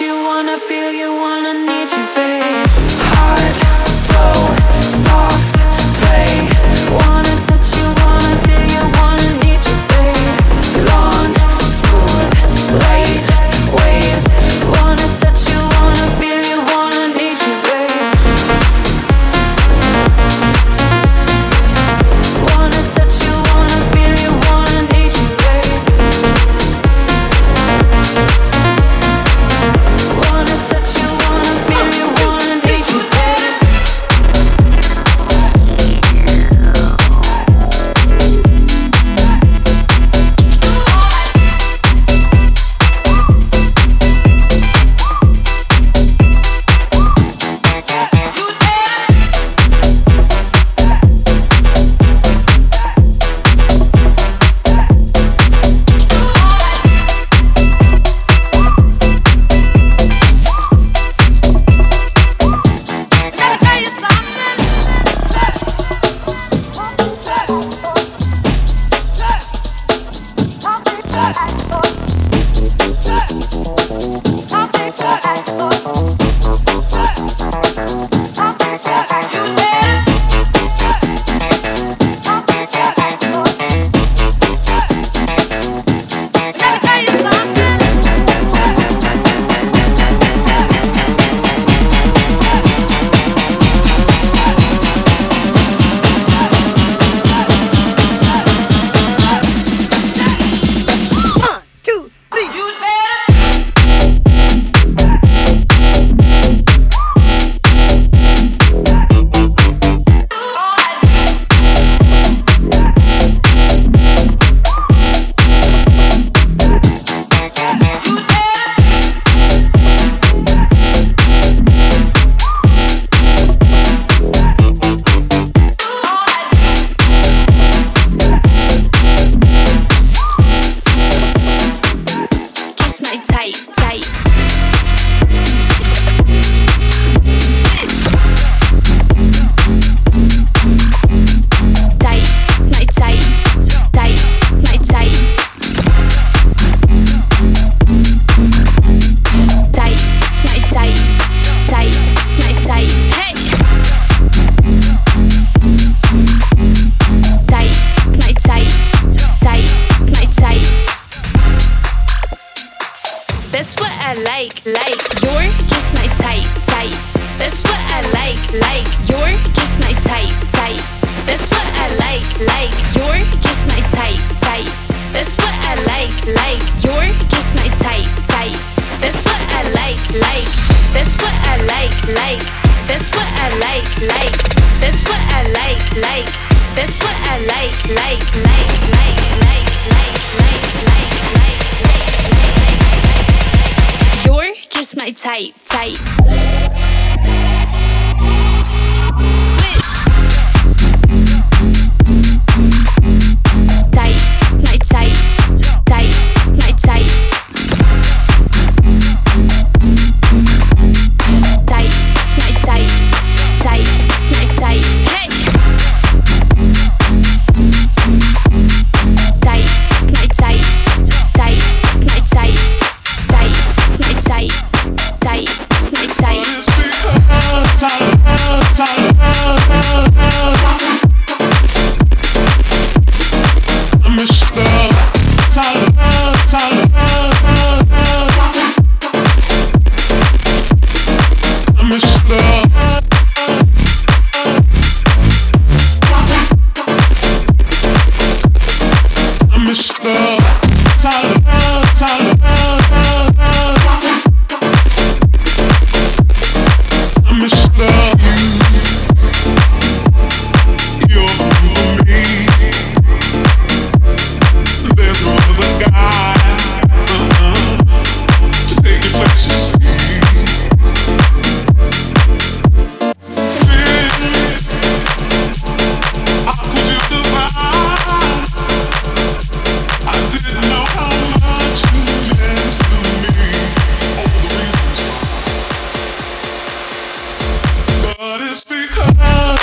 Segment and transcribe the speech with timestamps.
[0.00, 2.17] you wanna feel, you wanna need you.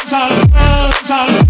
[0.06, 0.52] salud,
[1.04, 1.45] salud.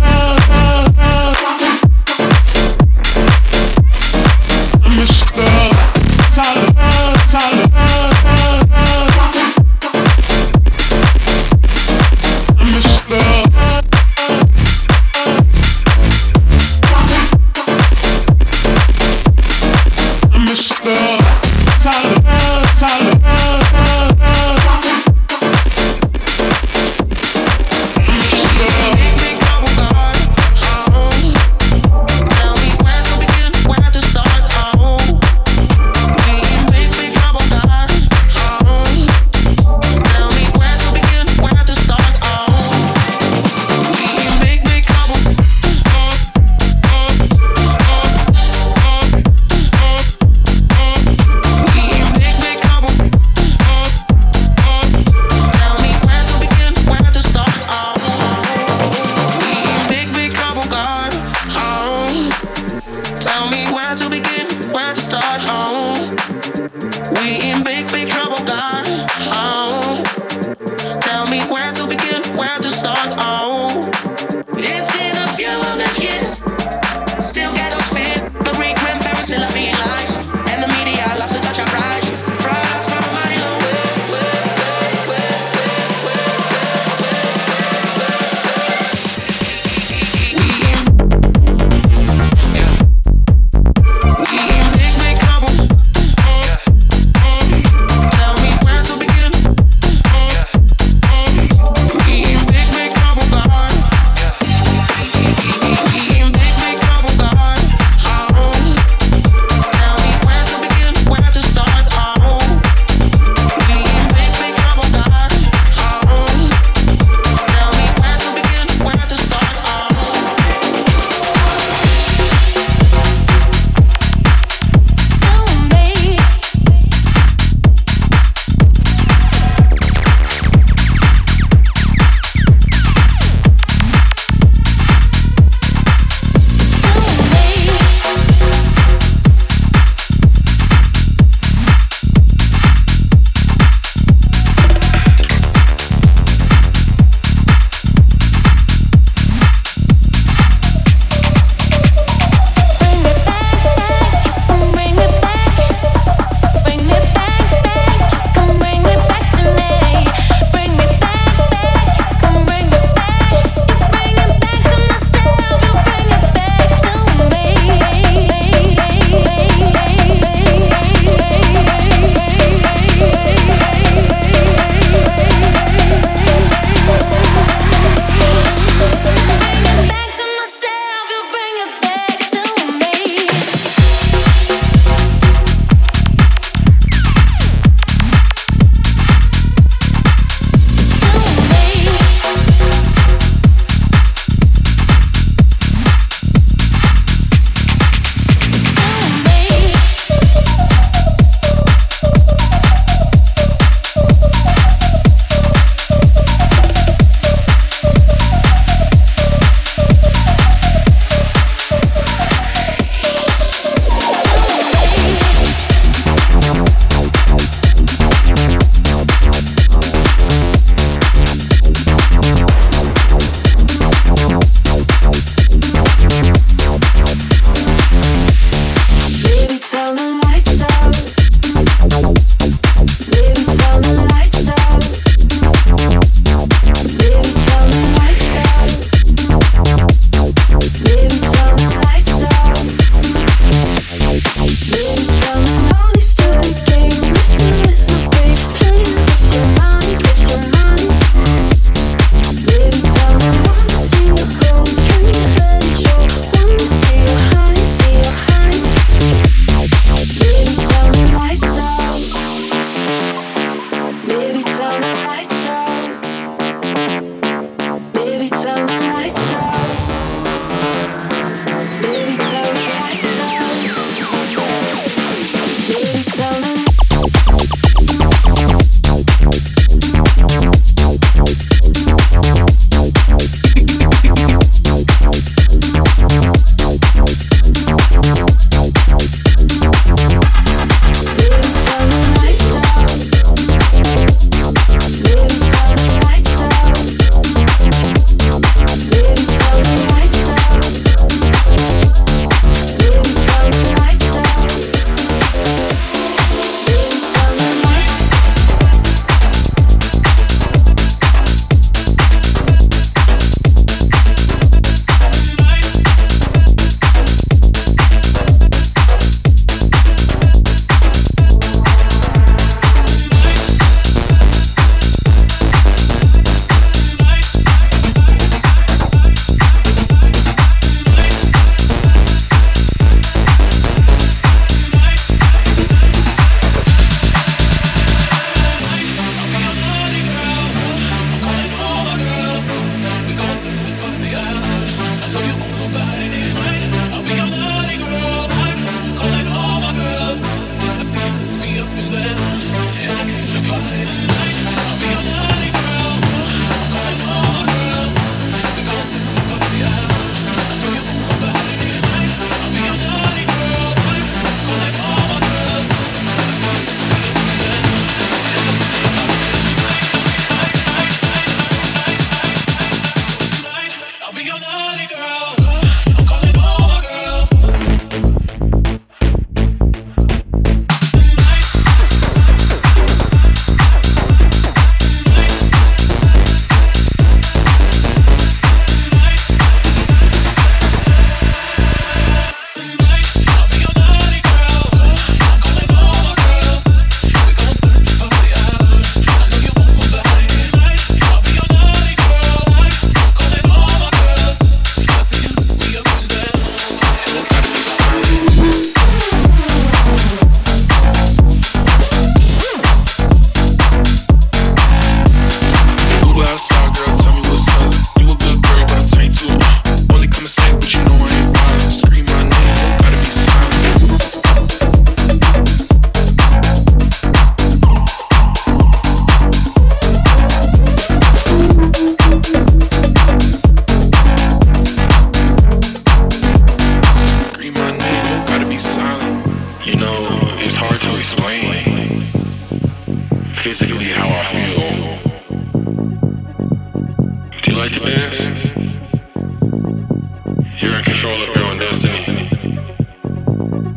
[450.61, 452.27] you're in control of your own destiny.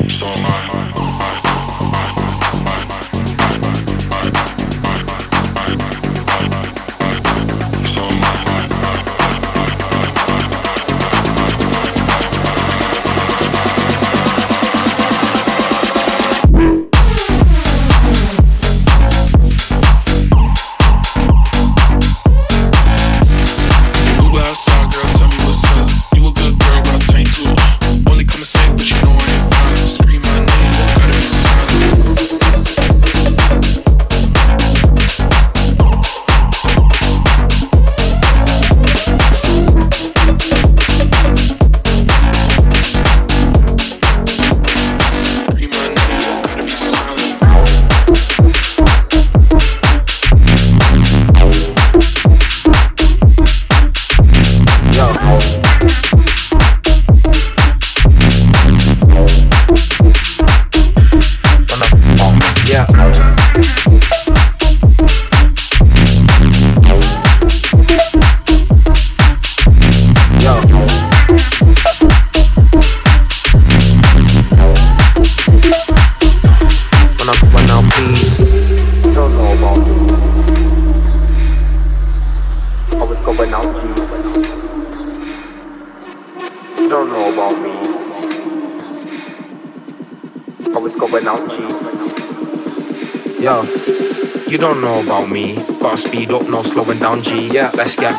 [0.09, 0.88] So am I.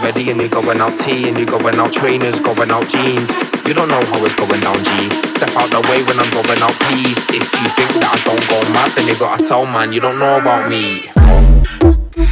[0.09, 3.29] ready and you're going out T and you're going out trainers, going out jeans.
[3.67, 5.09] You don't know how it's going down G.
[5.37, 7.17] Step out the way when I'm going out, please.
[7.29, 10.17] If you think that I don't go mad, then you gotta tell man you don't
[10.17, 11.07] know about me.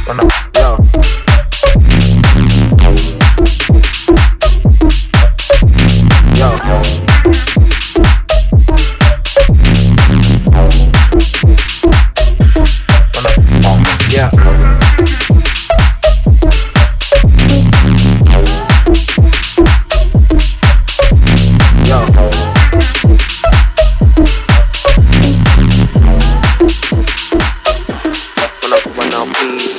[0.06, 0.47] When I